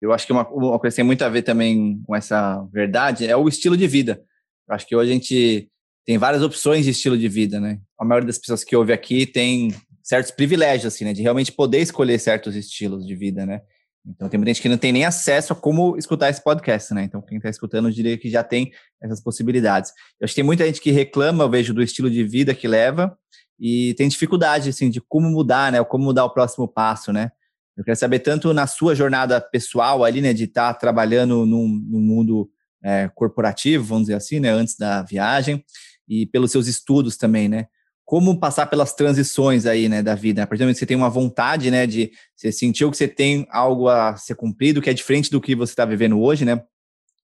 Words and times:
eu 0.00 0.12
acho 0.12 0.26
que 0.26 0.32
uma, 0.32 0.48
uma 0.48 0.78
coisa 0.78 0.94
que 0.94 0.96
tem 0.96 1.04
muito 1.04 1.22
a 1.22 1.28
ver 1.28 1.42
também 1.42 2.00
com 2.06 2.16
essa 2.16 2.62
verdade 2.72 3.26
é 3.26 3.36
o 3.36 3.48
estilo 3.48 3.76
de 3.76 3.86
vida. 3.86 4.22
Eu 4.68 4.74
acho 4.74 4.86
que 4.86 4.96
hoje 4.96 5.10
a 5.10 5.14
gente 5.14 5.68
tem 6.06 6.16
várias 6.16 6.42
opções 6.42 6.84
de 6.84 6.90
estilo 6.90 7.18
de 7.18 7.28
vida, 7.28 7.60
né? 7.60 7.78
A 7.98 8.04
maioria 8.04 8.26
das 8.26 8.38
pessoas 8.38 8.64
que 8.64 8.74
ouve 8.74 8.92
aqui 8.92 9.26
tem 9.26 9.74
certos 10.02 10.30
privilégios, 10.30 10.92
assim, 10.92 11.04
né? 11.04 11.12
De 11.12 11.22
realmente 11.22 11.52
poder 11.52 11.80
escolher 11.80 12.18
certos 12.18 12.56
estilos 12.56 13.06
de 13.06 13.14
vida, 13.14 13.44
né? 13.44 13.60
Então 14.06 14.28
tem 14.28 14.38
muita 14.38 14.54
gente 14.54 14.62
que 14.62 14.68
não 14.68 14.78
tem 14.78 14.92
nem 14.92 15.04
acesso 15.04 15.52
a 15.52 15.56
como 15.56 15.96
escutar 15.98 16.30
esse 16.30 16.42
podcast, 16.42 16.94
né? 16.94 17.04
Então 17.04 17.20
quem 17.20 17.36
está 17.36 17.50
escutando 17.50 17.88
eu 17.88 17.92
diria 17.92 18.16
que 18.16 18.30
já 18.30 18.42
tem 18.42 18.72
essas 19.02 19.22
possibilidades. 19.22 19.92
Eu 20.18 20.24
acho 20.24 20.32
que 20.32 20.40
tem 20.40 20.44
muita 20.44 20.64
gente 20.64 20.80
que 20.80 20.90
reclama, 20.90 21.44
eu 21.44 21.50
vejo, 21.50 21.74
do 21.74 21.82
estilo 21.82 22.10
de 22.10 22.24
vida 22.24 22.54
que 22.54 22.66
leva 22.66 23.16
e 23.58 23.94
tem 23.94 24.08
dificuldade, 24.08 24.70
assim, 24.70 24.88
de 24.88 25.02
como 25.02 25.28
mudar, 25.28 25.70
né? 25.70 25.84
Como 25.84 26.04
mudar 26.04 26.24
o 26.24 26.30
próximo 26.30 26.66
passo, 26.66 27.12
né? 27.12 27.30
Eu 27.76 27.84
quero 27.84 27.96
saber 27.96 28.18
tanto 28.20 28.52
na 28.52 28.66
sua 28.66 28.94
jornada 28.94 29.40
pessoal 29.40 30.04
ali, 30.04 30.20
né? 30.20 30.32
De 30.32 30.44
estar 30.44 30.74
tá 30.74 30.78
trabalhando 30.78 31.46
num, 31.46 31.68
num 31.68 32.00
mundo 32.00 32.50
é, 32.82 33.08
corporativo, 33.14 33.84
vamos 33.84 34.04
dizer 34.04 34.14
assim, 34.14 34.40
né? 34.40 34.50
Antes 34.50 34.76
da 34.76 35.02
viagem 35.02 35.64
e 36.08 36.26
pelos 36.26 36.50
seus 36.50 36.66
estudos 36.66 37.16
também, 37.16 37.48
né? 37.48 37.66
como 38.10 38.40
passar 38.40 38.66
pelas 38.66 38.92
transições 38.92 39.66
aí, 39.66 39.88
né, 39.88 40.02
da 40.02 40.16
vida. 40.16 40.42
A 40.42 40.46
partir 40.48 40.58
do 40.58 40.64
momento 40.64 40.74
que 40.74 40.80
você 40.80 40.86
tem 40.86 40.96
uma 40.96 41.08
vontade, 41.08 41.70
né, 41.70 41.86
de 41.86 42.10
você 42.34 42.50
sentiu 42.50 42.90
que 42.90 42.96
você 42.96 43.06
tem 43.06 43.46
algo 43.52 43.88
a 43.88 44.16
ser 44.16 44.34
cumprido, 44.34 44.82
que 44.82 44.90
é 44.90 44.92
diferente 44.92 45.30
do 45.30 45.40
que 45.40 45.54
você 45.54 45.70
está 45.70 45.84
vivendo 45.84 46.20
hoje, 46.20 46.44
né? 46.44 46.60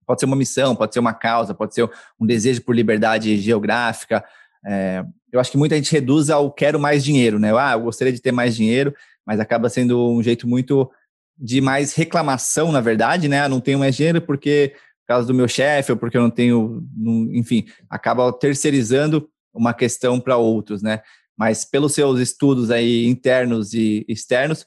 Pode 0.07 0.21
ser 0.21 0.27
uma 0.27 0.37
missão, 0.37 0.77
pode 0.77 0.95
ser 0.95 1.01
uma 1.01 1.13
causa, 1.13 1.53
pode 1.53 1.75
ser 1.75 1.91
um 2.21 2.25
desejo 2.25 2.63
por 2.63 2.73
liberdade 2.73 3.37
geográfica. 3.37 4.25
É, 4.67 5.05
eu 5.33 5.39
acho 5.39 5.51
que 5.51 5.59
muita 5.59 5.77
gente 5.77 5.93
reduz 5.93 6.29
ao 6.29 6.51
quero 6.51 6.79
mais 6.81 7.05
dinheiro, 7.05 7.39
né? 7.39 7.57
Ah, 7.57 7.73
eu 7.75 7.83
gostaria 7.83 8.13
de 8.13 8.21
ter 8.21 8.33
mais 8.33 8.57
dinheiro, 8.57 8.95
mas 9.25 9.39
acaba 9.39 9.69
sendo 9.69 10.11
um 10.11 10.23
jeito 10.23 10.47
muito 10.49 10.91
de 11.39 11.61
mais 11.61 11.95
reclamação, 11.95 12.73
na 12.73 12.81
verdade, 12.81 13.29
né? 13.29 13.41
Ah, 13.41 13.49
não 13.49 13.61
tenho 13.61 13.79
mais 13.79 13.95
dinheiro 13.95 14.21
porque 14.21 14.75
por 15.03 15.15
causa 15.15 15.27
do 15.27 15.35
meu 15.35 15.47
chefe 15.47 15.93
ou 15.93 15.99
porque 15.99 16.17
eu 16.17 16.23
não 16.23 16.31
tenho, 16.31 16.85
não, 16.97 17.33
enfim, 17.33 17.67
acaba 17.89 18.33
terceirizando 18.33 19.29
uma 19.55 19.73
questão 19.73 20.19
para 20.19 20.37
outros, 20.37 20.83
né? 20.83 21.01
Mas 21.37 21.65
pelos 21.65 21.95
seus 21.95 22.19
estudos 22.19 22.71
aí 22.71 23.07
internos 23.07 23.73
e 23.73 24.05
externos, 24.09 24.67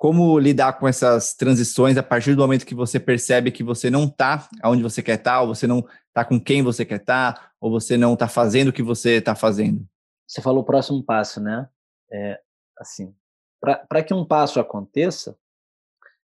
como 0.00 0.38
lidar 0.38 0.78
com 0.78 0.88
essas 0.88 1.34
transições 1.34 1.98
a 1.98 2.02
partir 2.02 2.34
do 2.34 2.40
momento 2.40 2.64
que 2.64 2.74
você 2.74 2.98
percebe 2.98 3.50
que 3.50 3.62
você 3.62 3.90
não 3.90 4.04
está 4.04 4.48
onde 4.64 4.82
você 4.82 5.02
quer 5.02 5.18
estar, 5.18 5.32
tá, 5.32 5.42
ou 5.42 5.48
você 5.48 5.66
não 5.66 5.86
está 6.08 6.24
com 6.24 6.40
quem 6.40 6.62
você 6.62 6.86
quer 6.86 7.00
estar, 7.00 7.34
tá, 7.34 7.52
ou 7.60 7.70
você 7.70 7.98
não 7.98 8.14
está 8.14 8.26
fazendo 8.26 8.68
o 8.68 8.72
que 8.72 8.82
você 8.82 9.18
está 9.18 9.34
fazendo? 9.34 9.86
Você 10.26 10.40
falou 10.40 10.62
o 10.62 10.64
próximo 10.64 11.04
passo, 11.04 11.38
né? 11.38 11.68
É, 12.10 12.40
assim, 12.78 13.14
para 13.60 14.02
que 14.02 14.14
um 14.14 14.24
passo 14.24 14.58
aconteça, 14.58 15.36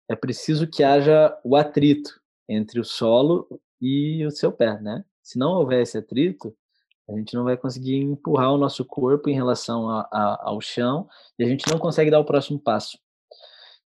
é 0.06 0.14
preciso 0.14 0.66
que 0.66 0.84
haja 0.84 1.34
o 1.42 1.56
atrito 1.56 2.20
entre 2.46 2.78
o 2.78 2.84
solo 2.84 3.58
e 3.80 4.22
o 4.26 4.30
seu 4.30 4.52
pé, 4.52 4.78
né? 4.82 5.02
Se 5.22 5.38
não 5.38 5.52
houver 5.52 5.80
esse 5.80 5.96
atrito, 5.96 6.54
a 7.08 7.16
gente 7.16 7.34
não 7.34 7.44
vai 7.44 7.56
conseguir 7.56 7.96
empurrar 7.96 8.52
o 8.52 8.58
nosso 8.58 8.84
corpo 8.84 9.30
em 9.30 9.34
relação 9.34 9.88
a, 9.88 10.06
a, 10.12 10.40
ao 10.42 10.60
chão 10.60 11.08
e 11.38 11.44
a 11.44 11.48
gente 11.48 11.64
não 11.72 11.78
consegue 11.78 12.10
dar 12.10 12.20
o 12.20 12.24
próximo 12.26 12.58
passo. 12.58 12.98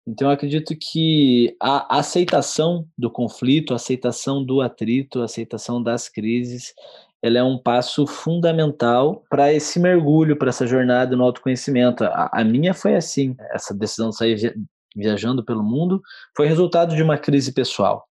Então, 0.06 0.30
acredito 0.30 0.74
que 0.76 1.56
a 1.60 1.98
aceitação 1.98 2.86
do 2.96 3.10
conflito, 3.10 3.72
a 3.72 3.76
aceitação 3.76 4.44
do 4.44 4.60
atrito, 4.60 5.22
a 5.22 5.24
aceitação 5.24 5.82
das 5.82 6.08
crises, 6.08 6.74
ela 7.22 7.38
é 7.38 7.42
um 7.42 7.56
passo 7.56 8.06
fundamental 8.06 9.24
para 9.30 9.50
esse 9.50 9.80
mergulho, 9.80 10.36
para 10.36 10.50
essa 10.50 10.66
jornada 10.66 11.16
no 11.16 11.24
autoconhecimento. 11.24 12.04
A, 12.04 12.28
a, 12.30 12.44
minha 12.44 12.74
foi 12.74 12.96
assim, 12.96 13.34
essa 13.50 13.72
decisão 13.72 14.10
de 14.10 14.16
sair 14.16 14.54
viajando 14.94 15.42
pelo 15.42 15.62
mundo 15.62 16.02
foi 16.36 16.46
resultado 16.46 16.94
de 16.94 17.02
uma 17.02 17.16
crise 17.16 17.50
pessoal. 17.52 18.06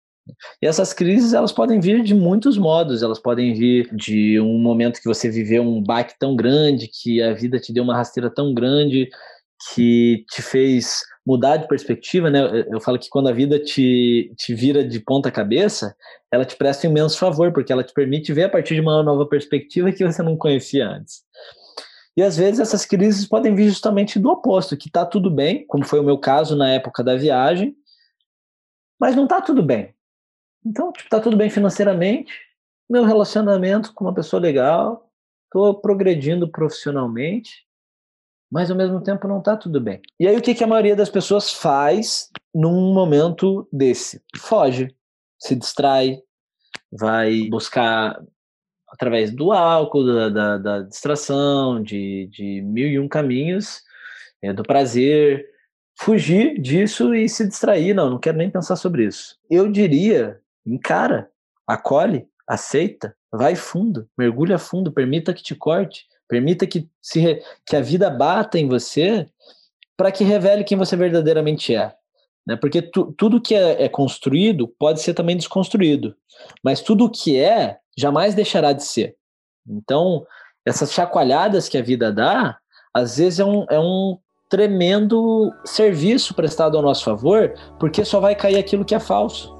E 0.62 0.68
essas 0.68 0.94
crises, 0.94 1.34
elas 1.34 1.52
podem 1.52 1.80
vir 1.80 2.04
de 2.04 2.14
muitos 2.14 2.56
modos, 2.56 3.02
elas 3.02 3.20
podem 3.20 3.52
vir 3.56 3.90
de 3.96 4.40
um 4.40 4.60
momento 4.60 5.02
que 5.02 5.08
você 5.08 5.28
viveu 5.28 5.64
um 5.64 5.82
baque 5.82 6.14
tão 6.20 6.36
grande, 6.36 6.88
que 6.88 7.20
a 7.20 7.34
vida 7.34 7.60
te 7.60 7.74
deu 7.74 7.84
uma 7.84 7.96
rasteira 7.96 8.30
tão 8.30 8.54
grande, 8.54 9.10
que 9.74 10.26
te 10.30 10.42
fez 10.42 11.02
mudar 11.26 11.58
de 11.58 11.68
perspectiva, 11.68 12.30
né? 12.30 12.66
Eu 12.72 12.80
falo 12.80 12.98
que 12.98 13.10
quando 13.10 13.30
a 13.30 13.34
vida 13.34 13.60
te, 13.60 14.34
te 14.38 14.56
vira 14.56 14.84
de 14.84 15.00
ponta 15.00 15.30
cabeça, 15.30 15.96
ela 16.32 16.46
te 16.46 16.56
presta 16.56 16.88
um 16.88 16.92
imenso 16.92 17.18
favor, 17.18 17.52
porque 17.52 17.72
ela 17.72 17.84
te 17.84 17.94
permite 17.94 18.34
ver 18.34 18.44
a 18.44 18.50
partir 18.50 18.76
de 18.76 18.82
uma 18.82 19.04
nova 19.04 19.28
perspectiva 19.28 19.92
que 19.92 20.06
você 20.06 20.24
não 20.24 20.38
conhecia 20.38 20.88
antes. 20.88 21.24
E 22.16 22.24
às 22.24 22.38
vezes 22.38 22.60
essas 22.60 22.86
crises 22.86 23.28
podem 23.28 23.54
vir 23.54 23.70
justamente 23.70 24.20
do 24.20 24.30
oposto, 24.30 24.76
que 24.76 24.90
tá 24.90 25.06
tudo 25.06 25.30
bem, 25.30 25.66
como 25.68 25.86
foi 25.86 26.00
o 26.00 26.04
meu 26.04 26.18
caso 26.18 26.56
na 26.56 26.70
época 26.70 27.04
da 27.04 27.16
viagem, 27.16 27.76
mas 29.00 29.16
não 29.16 29.28
tá 29.28 29.42
tudo 29.42 29.64
bem. 29.64 29.94
Então, 30.66 30.92
tipo, 30.92 31.10
tá 31.10 31.20
tudo 31.20 31.38
bem 31.38 31.50
financeiramente, 31.50 32.34
meu 32.90 33.04
relacionamento 33.04 33.94
com 33.94 34.06
uma 34.06 34.14
pessoa 34.14 34.42
legal, 34.42 35.10
tô 35.52 35.76
progredindo 35.76 36.50
profissionalmente, 36.50 37.69
mas 38.52 38.72
ao 38.72 38.78
mesmo 38.78 39.02
tempo 39.02 39.28
não 39.28 39.42
tá 39.42 39.56
tudo 39.56 39.80
bem. 39.80 40.02
E 40.20 40.28
aí 40.28 40.36
o 40.36 40.42
que, 40.42 40.56
que 40.56 40.64
a 40.64 40.68
maioria 40.68 40.96
das 40.96 41.10
pessoas 41.10 41.52
faz 41.52 42.30
num 42.54 42.94
momento 42.94 43.68
desse? 43.72 44.22
Foge, 44.38 44.94
se 45.38 45.56
distrai, 45.56 46.20
vai 46.92 47.48
buscar 47.50 48.20
através 48.88 49.32
do 49.32 49.52
álcool, 49.52 50.04
da, 50.04 50.30
da, 50.30 50.58
da 50.58 50.82
distração, 50.82 51.82
de, 51.82 52.28
de 52.32 52.62
mil 52.62 52.88
e 52.88 53.00
um 53.00 53.08
caminhos, 53.08 53.82
é, 54.42 54.52
do 54.52 54.64
prazer, 54.64 55.46
fugir 55.98 56.60
disso 56.60 57.14
e 57.14 57.30
se 57.30 57.48
distrair. 57.48 57.94
Não, 57.94 58.10
não 58.10 58.20
quero 58.20 58.38
nem 58.38 58.50
pensar 58.50 58.76
sobre 58.76 59.06
isso. 59.06 59.38
Eu 59.50 59.72
diria 59.72 60.40
encara, 60.66 61.30
acolhe, 61.68 62.28
aceita, 62.48 63.16
vai 63.32 63.56
fundo, 63.56 64.10
mergulha 64.18 64.58
fundo, 64.58 64.92
permita 64.92 65.34
que 65.34 65.44
te 65.44 65.56
corte, 65.56 66.06
permita 66.30 66.68
que, 66.68 66.88
se, 67.02 67.42
que 67.66 67.76
a 67.76 67.82
vida 67.82 68.10
bata 68.10 68.58
em 68.58 68.70
você 68.70 69.28
para 69.98 70.12
que 70.12 70.24
revele 70.24 70.64
quem 70.64 70.78
você 70.78 70.96
verdadeiramente 70.96 71.76
é. 71.76 71.94
Né? 72.48 72.56
Porque 72.56 72.82
tu, 72.82 73.12
tudo 73.18 73.42
que 73.42 73.54
é, 73.54 73.84
é 73.84 73.90
construído 73.90 74.68
pode 74.80 75.02
ser 75.02 75.14
também 75.14 75.36
desconstruído, 75.36 76.16
mas 76.64 76.82
tudo 76.82 77.10
que 77.10 77.38
é 77.38 77.80
jamais 77.98 78.34
deixará 78.34 78.72
de 78.72 78.84
ser. 78.84 79.16
Então, 79.68 80.26
essas 80.66 80.94
chacoalhadas 80.94 81.68
que 81.68 81.78
a 81.78 81.82
vida 81.82 82.12
dá, 82.12 82.58
às 82.94 83.18
vezes 83.18 83.40
é 83.40 83.46
um, 83.46 83.66
é 83.70 83.80
um 83.80 84.18
tremendo 84.50 85.52
serviço 85.66 86.34
prestado 86.34 86.78
ao 86.78 86.84
nosso 86.84 87.04
favor, 87.04 87.54
porque 87.80 88.06
só 88.06 88.20
vai 88.20 88.36
cair 88.36 88.58
aquilo 88.58 88.86
que 88.86 88.96
é 88.96 89.00
falso. 89.00 89.56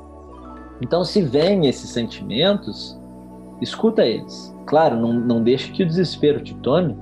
Então, 0.82 1.04
se 1.04 1.22
vem 1.22 1.68
esses 1.68 1.90
sentimentos, 1.90 2.99
escuta 3.62 4.06
eles. 4.06 4.56
Claro, 4.66 4.96
não, 4.96 5.14
não 5.14 5.44
deixe 5.44 5.72
que 5.72 5.84
o 5.84 5.86
desespero 5.86 6.42
te 6.42 6.54
tome, 6.56 6.96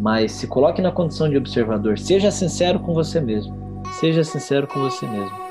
mas 0.00 0.32
se 0.32 0.46
coloque 0.46 0.82
na 0.82 0.92
condição 0.92 1.28
de 1.28 1.36
observador. 1.36 1.98
Seja 1.98 2.30
sincero 2.30 2.80
com 2.80 2.94
você 2.94 3.20
mesmo. 3.20 3.54
Seja 4.00 4.24
sincero 4.24 4.66
com 4.66 4.80
você 4.80 5.06
mesmo. 5.06 5.43